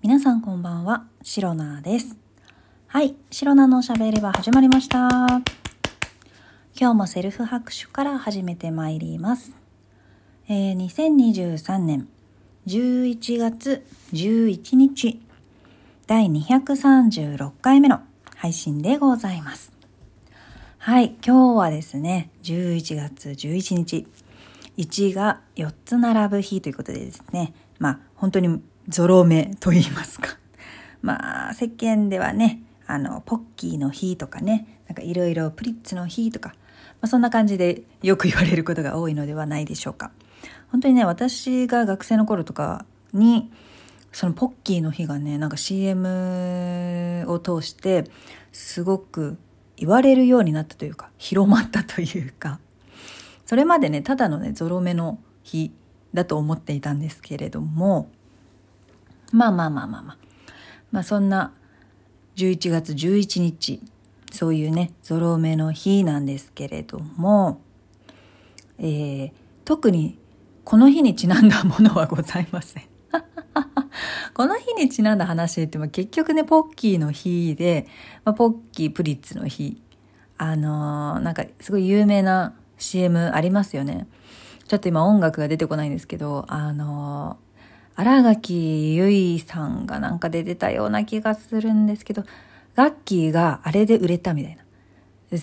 [0.00, 2.16] 皆さんこんばんは、シロナです。
[2.86, 5.08] はい、シロナのおしゃべりは始まりました。
[6.78, 9.50] 今日もセルフ拍手から始めてまいります。
[10.48, 12.06] えー、2023年
[12.68, 15.20] 11月11日、
[16.06, 18.00] 第236回目の
[18.36, 19.72] 配信でございます。
[20.78, 24.06] はい、今日はですね、11月11日、
[24.76, 30.38] 1が4つ並ぶ日ということでですね、まあ本当にゾロ目と言いますか。
[31.02, 36.54] まあ世間ではね、あの、ポッキーの日とかね、なんかいろいろプリッツの日とか、ま
[37.02, 40.10] あ、そんな感じでよく言われることが多いのではないでしょうか。
[40.72, 43.50] 本当にね、私が学生の頃とかに、
[44.10, 48.04] そのポッキーの日がね、なんか CM を通して、
[48.52, 49.36] すごく
[49.76, 52.58] 言われるようになったというか、広まったというか、
[53.44, 55.72] それまでね、ただのね、ゾロ目の日
[56.14, 58.10] だと思っていたんですけれども、
[59.32, 60.16] まあまあまあまあまあ。
[60.90, 61.52] まあそんな
[62.36, 63.80] 11月11日、
[64.30, 67.60] そういうね、ゾロ目の日なんですけれども、
[68.78, 69.32] えー、
[69.64, 70.18] 特に
[70.64, 72.84] この日にちなんだものはございません。
[74.34, 77.88] この日にちなんだ話って結局ね、ポッキーの日で、
[78.24, 79.80] まあ、ポッキープリッツの日、
[80.36, 84.06] あのー、なんかすごい有名な CM ありますよね。
[84.68, 87.47] ちょっと今音楽が出てこないんですけど、あのー、
[88.00, 92.22] 荒垣結衣さんがなんかで出たような気がするんですけど、
[92.76, 94.62] ガッキーがあれで売れたみたいな。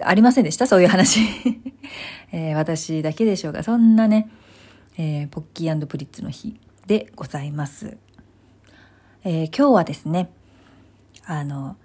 [0.00, 0.66] ありませんでした？
[0.66, 1.20] そういう話、
[2.32, 3.62] えー、私だけでしょうか。
[3.62, 4.30] そんなね、
[4.96, 7.98] えー、ポッキープリッツの日でございます。
[9.24, 10.30] えー、今日はですね、
[11.26, 11.76] あの、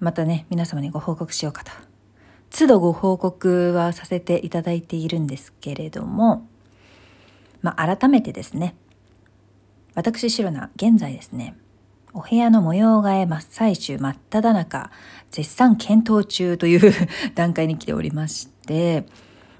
[0.00, 1.70] またね、皆様にご報告しようかと。
[2.50, 6.48] 都度ご報告はさせていただいているんですけれども、
[7.62, 8.74] まあ、改めてですね、
[9.94, 11.56] 私、シロナ、現在ですね、
[12.12, 14.90] お部屋の模様替え真っ最中、真っ只中、
[15.30, 16.92] 絶賛検討中という
[17.34, 19.06] 段階に来ておりまして、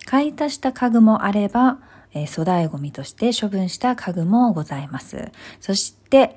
[0.07, 1.79] 買い足した家具もあれば、
[2.13, 5.31] えー、粗大ゴミとして処分した家具もございます。
[5.61, 6.37] そして、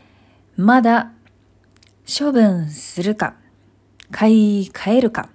[0.55, 1.11] まだ
[2.07, 3.35] 処分するか、
[4.11, 5.29] 買い替えるか、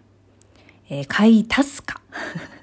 [0.89, 2.01] えー、買い足すか、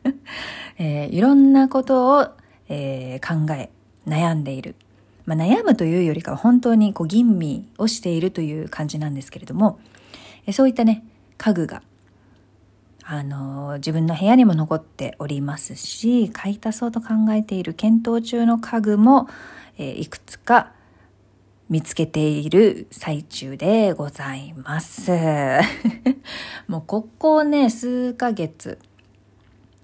[0.77, 2.27] えー、いろんなことを、
[2.69, 3.69] え、考え、
[4.07, 4.75] 悩んでいる。
[5.29, 9.79] まあ、悩むというよりかは本当にこう吟味をしているという感じなんですけれども、
[10.47, 11.05] えそういったね、
[11.37, 11.83] 家具が、
[13.03, 19.29] あの、自分の部屋にも残っておりますし、買い足そうと考えている検討中の家具も、
[19.77, 20.71] え、いくつか
[21.69, 25.11] 見つけている最中でございます。
[26.67, 28.79] もうここね、数ヶ月、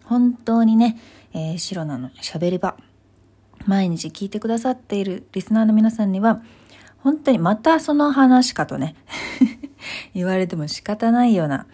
[0.05, 0.97] 本当にね、
[1.33, 2.75] えー、シロナの喋り場、
[3.65, 6.41] 毎日聞いてくださっているリスナーの皆さんには、
[6.99, 8.95] 本当にまたその話かとね、
[10.13, 11.67] 言われても仕方ないような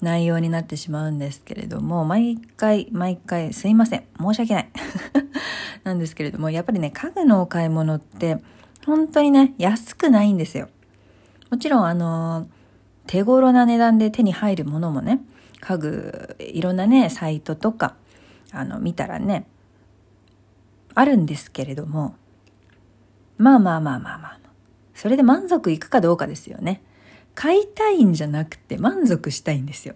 [0.00, 4.04] 内容になってしまうんですけれども、毎回毎回すいません。
[4.18, 4.68] 申し訳ない。
[5.84, 8.38] なんですけれども、やっぱりね、家具のお買い物って、
[8.86, 10.68] 本当にね、安くないんですよ。
[11.50, 12.46] もちろん、あの、
[13.06, 15.20] 手頃な値段で手に入るものもね、
[15.60, 17.94] 家具、いろんなね、サイトとか、
[18.52, 19.46] あの、見たらね、
[20.98, 22.16] あるんですけれども、
[23.36, 24.38] まあまあまあまあまあ。
[24.94, 26.82] それで満足いくかどうかですよね。
[27.36, 29.94] 買いたいんじゃなくて満足したいんですよ。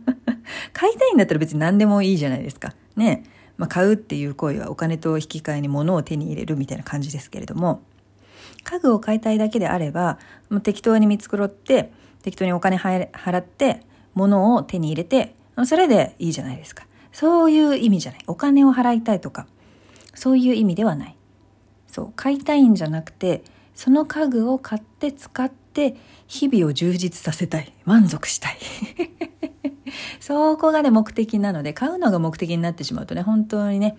[0.72, 2.74] 買いたいんだったら別に何でもいいじゃないですか。
[2.96, 3.24] ね。
[3.58, 7.82] まあ、買うっていう行為はお金と引き換えに物を手に入れるみたいな感じですけれども、
[8.64, 10.18] 家具を買いたいだけであれば、
[10.48, 13.82] もう適当に見繕って、適当にお金払って、
[14.14, 15.34] 物を手に入れて、
[15.66, 16.86] それでいいじゃないですか。
[17.12, 18.20] そういう意味じゃない。
[18.26, 19.46] お金を払いたいとか、
[20.14, 21.16] そういう意味ではない。
[21.86, 23.42] そう、買いたいんじゃなくて、
[23.74, 25.96] その家具を買って使って、
[26.26, 27.72] 日々を充実させたい。
[27.84, 28.58] 満足したい。
[30.20, 33.96] そこがね、目的なので、買うのが目的になってしまうとね、本当にね、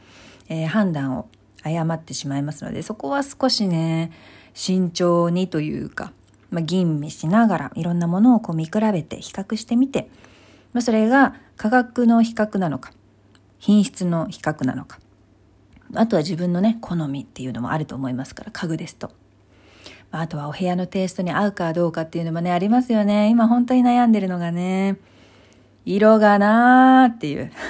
[0.50, 1.28] えー、判断を
[1.64, 4.12] 誤ってしまいますので、そこは少しね、
[4.54, 6.12] 慎重にというか、
[6.52, 10.10] まあ、吟味しながら、いろんなものをこう見比べて、比較してみて、
[10.74, 12.92] まあ、それが価格の比較なのか、
[13.60, 15.00] 品質の比較なのか、
[15.96, 19.12] あとは自分のね、好みっていうのもあると思いますから、家具ですと。
[20.12, 23.30] あとはお部屋のテイストに合うかどうかっていうのもね、ありますよね。
[23.30, 24.98] 今本当に悩んでるのがね、
[25.86, 27.52] 色がなーっていう。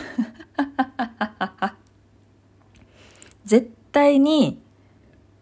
[3.46, 4.60] 絶対に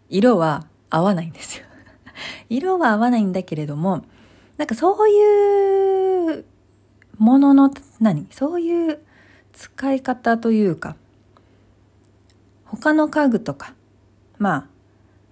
[0.08, 1.64] 色は合わないんですよ。
[2.48, 4.04] 色は合わないんだけれども、
[4.56, 6.44] なんかそういう
[7.18, 7.70] ものの、
[8.00, 8.26] 何？
[8.30, 9.00] そういう
[9.52, 10.96] 使い方というか、
[12.82, 13.74] 他の家具とか、
[14.38, 14.66] まあ、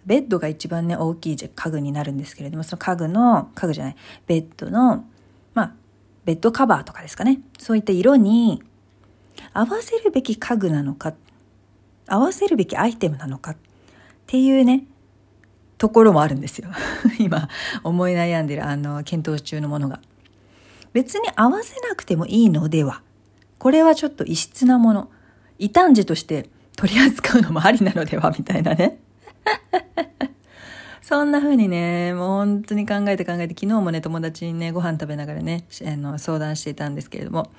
[0.06, 3.96] ベッドが一番ね、大きい家具になるんですけれども、その家具の、家具じゃない、
[4.28, 5.04] ベッドの、
[5.52, 5.74] まあ、
[6.24, 7.40] ベッドカバーとかですかね。
[7.58, 8.62] そういった色に
[9.52, 11.12] 合わせるべき家具なのか、
[12.06, 13.56] 合わせるべきアイテムなのかっ
[14.28, 14.84] ていうね、
[15.76, 16.68] ところもあるんですよ。
[17.18, 17.48] 今、
[17.82, 20.00] 思い悩んでる、あの、検討中のものが。
[20.92, 23.02] 別に合わせなくてもいいのでは。
[23.58, 25.10] これはちょっと異質なもの。
[25.58, 26.48] 異端児として
[26.80, 28.96] 取り扱うのもありなのではみたいなね。
[31.02, 37.50] そんな風にね、もう本当に考えて考えて、昨日もね、友達にね、ご飯食べながらね、あの相談していたんですけれども、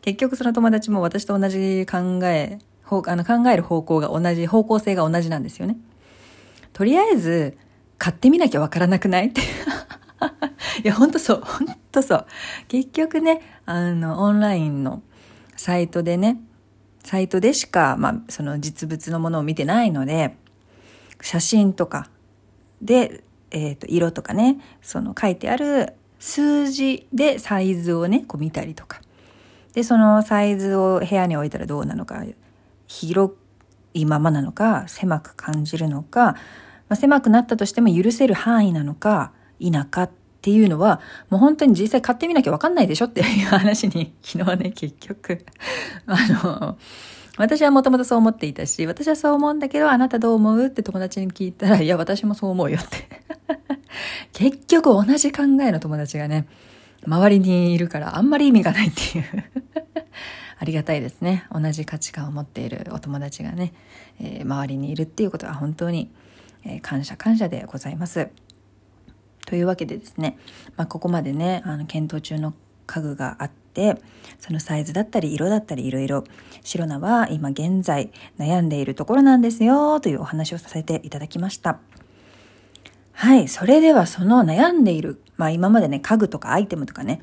[0.00, 5.76] 結局その友達も私と同じ考え、あの考える方向が同じ、方向性が同じなんですよね。
[6.72, 7.58] とりあえず、
[7.98, 9.26] 買ってみなきゃわからなくない？
[9.26, 9.44] っ てい
[10.84, 11.42] や、ほんとそう。
[11.44, 12.26] ほんとそう。
[12.68, 15.02] 結局ね、あの、オンラインの
[15.56, 16.40] サイトでね、
[17.04, 20.36] サイトでしか、まあ、その実物のものを見てないので、
[21.20, 22.08] 写真とか
[22.82, 29.00] で、えっ、ー、と、色とかね、その書いてある数字でサイズをね、こう見たりとか。
[29.72, 32.22] で、そのサイズを部屋に置いたらどうなのか、
[32.86, 33.34] 広
[33.94, 36.34] いままなのか、狭く感じるのか、
[36.88, 45.44] まあ、狭くなったとしても許せる範囲なのか、否かっっていうのは、もう本当に実際買ってみなきゃわかんないでしょっていう 話に、昨日ね、結局、
[46.06, 46.78] あの、
[47.36, 53.08] 私はもともとそう思っていたし、私はそう思うんだけど、あなたどう思うって友達に聞いたら、いや、私もそう思うよって
[54.32, 56.46] 結局同じ考えの友達がね、
[57.06, 59.24] 周りにいるからあんまり意味がないっていう
[60.58, 61.46] ありがたいですね。
[61.52, 63.72] 同じ価値観を持っているお友達がね、
[64.20, 66.10] えー、周りにいるっていうことは本当に
[66.64, 68.28] えー、感謝感謝でございます。
[69.50, 70.38] というわけでですね、
[70.76, 72.54] まあ、ここまでねあの検討中の
[72.86, 74.00] 家具があって
[74.38, 76.22] そのサイズだったり色だったりいろいろ
[76.62, 81.80] 白菜は今現在悩んでいるところなんですよというお話をさせていただきました。
[83.12, 83.48] はい。
[83.48, 87.20] それではその悩んでいる、まあ今までね、家具とかアイテムとかね、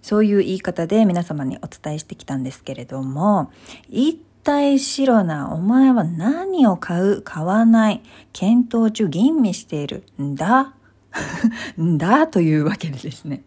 [0.00, 3.52] そういう言い方で皆様にお伝えしてきたんですけれども、
[3.88, 8.02] 一体白な、お前は何を買う、買わない、
[8.32, 10.75] 検討中吟味している、んだ、
[11.80, 13.42] んだというわけでですね。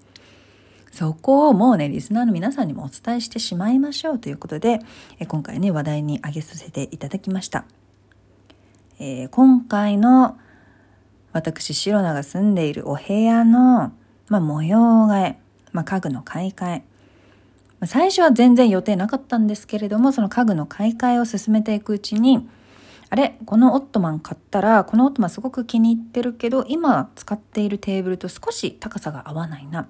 [0.92, 4.80] そこをもうね、リスナーの皆さんにもお伝えしてしまいましょうということで、
[5.20, 7.66] え今回ね、話題に挙げさせていただきました。
[9.00, 10.38] えー、今回の
[11.32, 13.94] 私、白菜が住んでいるお部屋の、
[14.28, 15.40] まあ、模様替え、
[15.72, 16.84] まあ、家具の買い替え、
[17.86, 22.50] 最初は全然予定なかったんですけれども、その家具の買い替えを進めていくうちに、
[23.12, 29.88] あれこのオットマン買ったら、このオットマンすごく気に入ってるけど、今使っているテーブルと少し高さが合わないな。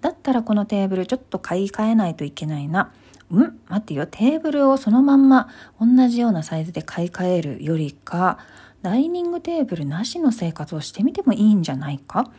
[0.00, 2.92] だったらこのテーブルちょっと買い替えないといけないな。
[3.32, 3.38] ん？
[3.38, 4.06] 待ってよ。
[4.06, 5.48] テーブルをそのまんま
[5.80, 8.38] 同じようなサイズで買い替えるよりか、
[8.82, 12.30] ダイニングテーブルなしの生活をしてみてもいいんじゃないか？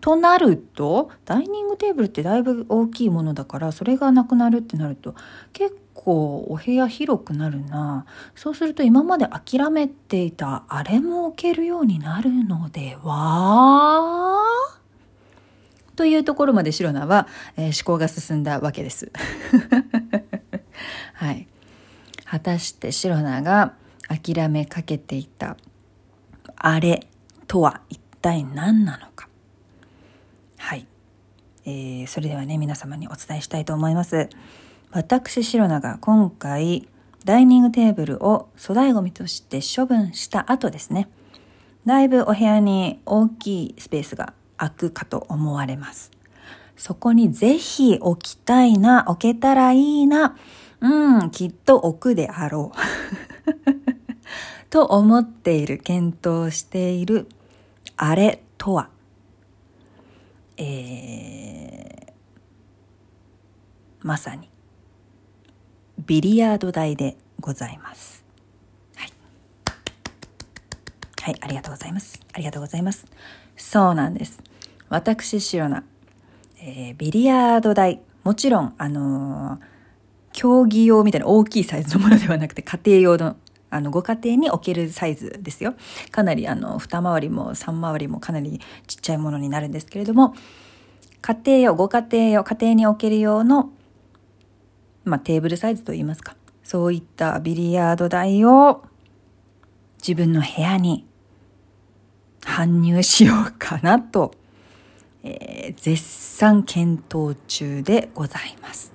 [0.00, 5.14] となるとダイニングテーブルってだいぶ大きいものだからそれがなくなるってなると
[5.52, 14.40] 結構お部屋広くなるなそうすると今まで諦めていたあれも置けるようになるのでは？
[15.96, 19.12] というところまで白菜は、えー、思考が進んだわけです。
[21.12, 21.46] はい。
[22.24, 23.74] 果たして白菜が
[24.08, 25.58] 諦めかけていた
[26.56, 27.06] あれ
[27.46, 29.28] とは一体何なのか？
[30.56, 30.86] はい。
[31.66, 34.30] えー、それではね、皆様にお伝えしたいと思います。
[34.92, 36.88] 私、白菜が今回、
[37.24, 41.08] ダイニングテーブルを粗大ごみとして処分した後ですね、
[41.86, 46.10] だいぶお部屋に大きいスペースが空くかと思われます。
[46.76, 50.36] そこにぜひ置きたいな、置けたらいいな、
[50.80, 52.78] うん、きっと置くであろう。
[54.70, 57.28] と思っている、検討している、
[57.96, 58.88] あれとは
[60.62, 64.50] えー、まさに
[66.06, 68.24] ビリヤード台でございます。
[68.96, 69.12] はい。
[71.22, 72.20] はい、ありがとうございます。
[72.32, 73.06] ありがとうございます。
[73.56, 74.42] そうなんです。
[74.88, 75.84] 私、シロナ、
[76.60, 79.60] えー、ビリヤード台、もちろん、あのー、
[80.32, 83.36] 競技用みたいな大きいサイズのものではなくて、家庭用の
[83.70, 85.74] あの、ご家庭に置けるサイズですよ。
[86.10, 90.34] かなり、あの、二回りも三回りもかなりちっちゃいものになるんですけれども、
[91.22, 93.70] 家庭用、ご家庭用、家庭に置ける用の、
[95.04, 96.36] まあ、テーブルサイズといいますか。
[96.62, 98.84] そういったビリヤード台を
[100.00, 101.06] 自分の部屋に
[102.42, 104.32] 搬入しようかなと、
[105.22, 108.92] えー、絶賛検討中でございます。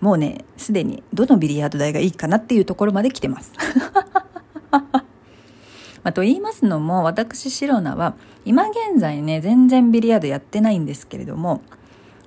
[0.00, 3.52] もうね、すでにどのビリヤード台がいいかなっていうところまで来てます。
[4.70, 11.62] まあ、と言いますのも、私、シロナは、今現在ね、全然ビリヤードやってないんですけれども、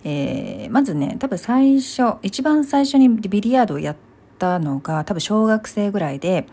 [0.04, 3.96] えー、まずね、多分最初、一番最初にビリヤードをやっ
[4.40, 6.48] たのが、多分小学生ぐらいで、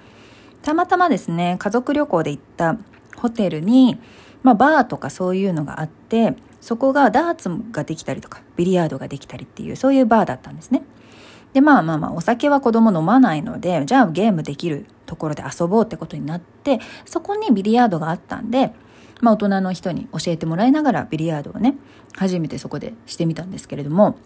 [0.63, 2.77] たまたまですね、家族旅行で行った
[3.17, 3.99] ホテルに、
[4.43, 10.83] まあ、バーとかそういうのがあって、そこがダーツができたりとか、ビリヤードができたりっていう、そういうバーだったんですね。
[11.53, 18.73] で、まあまあまあ、お酒は子供飲まないので、じゃあゲームできるところで遊ぼうってことになって、そこにビリヤードがあったんで、
[19.21, 21.77] まあ大人の人に教えてもらいながらビリヤードをね、
[22.15, 24.17] 初めてそこでしてみたんですけれども、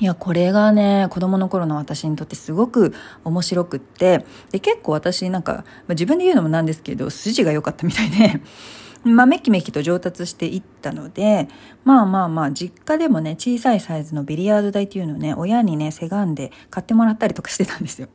[0.00, 8.40] いや、これがね、子供の頃の私にとってすごく面白くって、で、結構私なんか、まあ、自分で言うのもなんですけど、筋が良かったみたいで、
[9.04, 11.48] まあ、めきめきと上達していったので、
[11.84, 18.08] まあまあまあ、実家でもね、小さいサイズのビリヤード台っていうのをね、親にね、せがんで買ってもらったりとかしてたんですよ。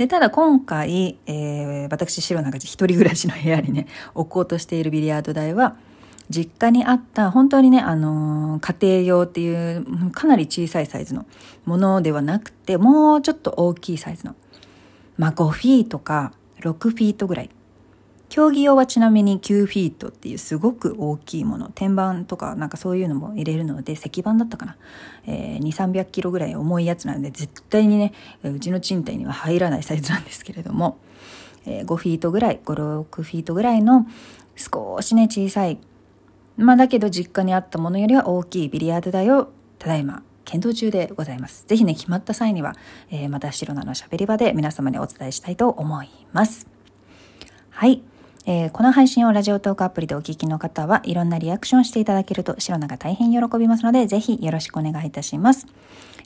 [0.00, 5.76] で、ただ今回、えー、私、白なんか一人暮らしの部屋にね、置こうとしているビリヤード台は、
[6.30, 11.26] 実家にあった、本当にね、あのー、家庭用っていう、かなり小さいサイズの
[11.66, 14.34] ものではなくて、もうちょっと大きいサイズの、
[15.18, 17.50] まあ5フィートか6フィートぐらい
[18.30, 24.76] 競技用はちなみに9フィートっていうすごく大きいもの天板とかなんかそういうのも入れるので石板だったかな、
[25.26, 30.98] えー、2300キロぐらい重いやつなんで絶対にねうちの賃貸には入らないサイズなんですけれども、
[31.66, 34.06] えー、5フィートぐらい56フィートぐらいの
[34.56, 35.78] 少しね小さい
[36.56, 41.64] まあだけど実家にあったものよりは大きいビリヤード台をただいま検討中でございます。
[41.68, 42.74] ぜひね、決まった際には、
[43.08, 46.66] えー、また白菜のしゃべり場で皆様にお伝えしたいと思います。
[47.70, 48.02] はい。
[48.46, 55.66] えー、この配信をラジオトークアプリでお聞きの方はいろんなリアクションしていただけると白菜が大変喜びますので、ぜひよろしくお願いいたします。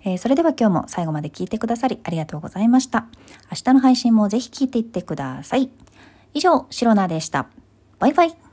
[0.04, 3.06] えー、それでは今日も最後まで聞いてくださりありがとうございました。
[3.50, 5.70] 明日の配信もぜひ聞いていってください。
[6.34, 7.46] 以上、白菜でした。
[7.98, 8.43] バイバイ。